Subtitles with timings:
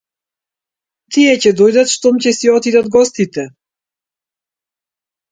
[1.17, 3.43] Тие ќе дојдат штом ќе си отидат гостите.